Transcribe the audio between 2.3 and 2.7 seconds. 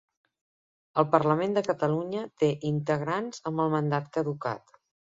té